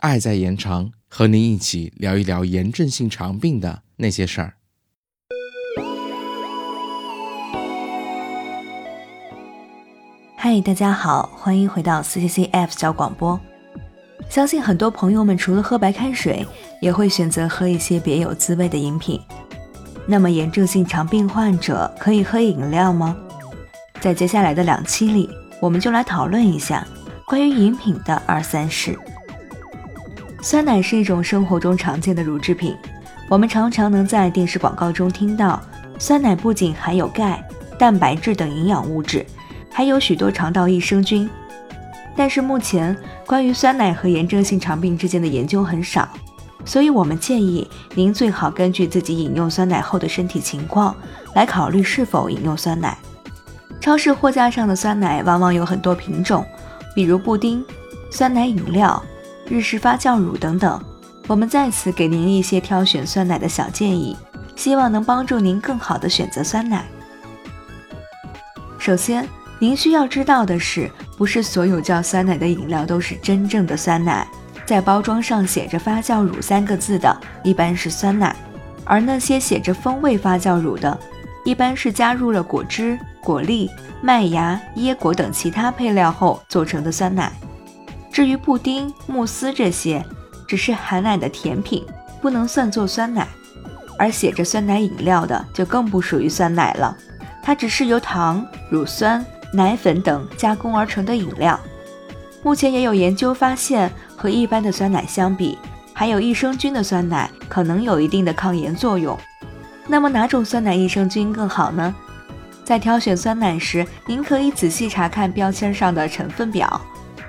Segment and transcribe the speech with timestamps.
[0.00, 4.54] 爱在延长，和您一起聊一聊炎症性肠病的那些事儿。
[10.36, 13.38] 嗨，大家好，欢迎回到 CCCF 小广播。
[14.28, 16.46] 相信很多朋友们除了喝白开水，
[16.80, 19.20] 也会选择喝一些别有滋味的饮品。
[20.06, 23.16] 那么，炎症性肠病患者可以喝饮料吗？
[24.00, 25.28] 在接下来的两期里，
[25.60, 26.86] 我们就来讨论一下
[27.26, 28.96] 关于饮品的二三事。
[30.42, 32.76] 酸奶是一种生活中常见的乳制品，
[33.28, 35.60] 我们常常能在电视广告中听到，
[35.98, 37.42] 酸奶不仅含有钙、
[37.78, 39.24] 蛋白质等营养物质，
[39.70, 41.28] 还有许多肠道益生菌。
[42.14, 42.96] 但是目前
[43.26, 46.08] 关于酸奶和炎症性肠病之间的研究很少，
[46.64, 50.94] 所以我们建议您最好根据自己饮用酸奶后的身体情况
[51.34, 52.96] 来考虑是否饮用酸奶。
[53.80, 56.44] 超市货架上的酸奶往往有很多品种，
[56.94, 57.64] 比如布丁、
[58.10, 59.02] 酸奶饮料。
[59.48, 60.82] 日式发酵乳等等，
[61.28, 64.16] 我们在此给您一些挑选酸奶的小建议，
[64.56, 66.84] 希望能帮助您更好的选择酸奶。
[68.78, 74.26] 首先，您需要知道的是，不是所有叫酸奶的饮料都是真正的酸奶。
[74.64, 78.34] 在包装上写着“发酵乳”三个字的，一般是酸奶；
[78.84, 80.98] 而那些写着“风味发酵乳”的，
[81.44, 83.70] 一般是加入了果汁、果粒、
[84.02, 87.30] 麦芽、椰果等其他配料后做成的酸奶。
[88.16, 90.02] 至于布丁、慕斯这些，
[90.48, 91.84] 只是含奶的甜品，
[92.22, 93.28] 不能算作酸奶。
[93.98, 96.96] 而写着酸奶饮料的，就更不属于酸奶了，
[97.42, 99.22] 它只是由糖、乳酸、
[99.52, 101.60] 奶粉等加工而成的饮料。
[102.42, 105.58] 目前也有研究发现，和一般的酸奶相比，
[105.92, 109.14] 含有益生菌的酸奶可能有一定的抗炎作用。
[109.86, 111.94] 那么哪种酸奶益生菌更好呢？
[112.64, 116.80] 在挑选酸奶时，您可以仔细查看标签上的成分表。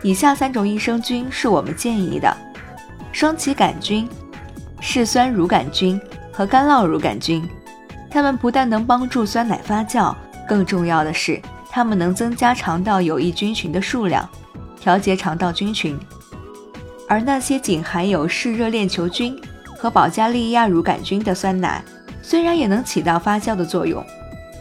[0.04, 2.36] 以下三种益生菌是我们建议的：
[3.12, 4.08] 双歧杆菌、
[4.80, 6.00] 嗜酸乳杆菌
[6.32, 7.48] 和干酪乳杆菌。
[8.10, 10.16] 它们不但能帮助酸奶发酵，
[10.48, 14.28] 更重要的是，它们能增加肠道有益菌群的数量，
[14.80, 15.98] 调节肠道菌群。
[17.10, 19.40] 而那些仅含有嗜热链球菌
[19.78, 21.84] 和保加利亚乳杆菌的酸奶，
[22.22, 24.04] 虽然也能起到发酵的作用，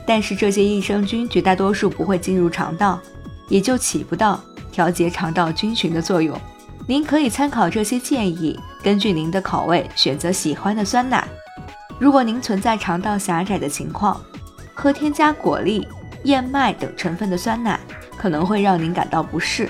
[0.07, 2.99] 但是这些益生菌绝大多数不会进入肠道，
[3.49, 4.41] 也就起不到。
[4.77, 6.39] 调节肠道菌群的作用，
[6.87, 11.27] 您可以参考这些建议，根据您的口味选择喜欢的酸奶。
[11.99, 14.21] 如果您存在肠道狭窄的情况，
[14.75, 15.89] 喝添加果粒、
[16.25, 17.81] 燕麦等成分的酸奶
[18.19, 19.67] 可能会让您感到不适，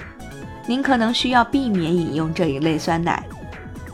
[0.67, 3.25] 您可能需要避免饮用这一类酸奶。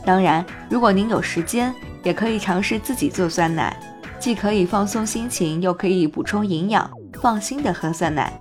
[0.03, 1.71] 当然，如果您有时间，
[2.01, 3.77] 也可以尝试自己做酸奶，
[4.19, 6.89] 既可以放松心情，又可以补充营养，
[7.21, 8.33] 放心的喝酸奶。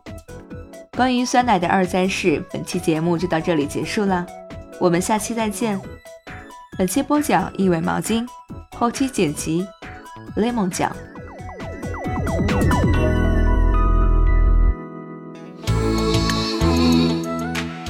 [0.95, 4.27] 关于酸奶的二三事，本期节目就到这里结束了，
[4.79, 5.81] 我们下期再见。
[6.77, 8.27] 本期播讲一尾毛巾，
[8.77, 9.67] 后期剪辑
[10.37, 10.95] lemon 酱。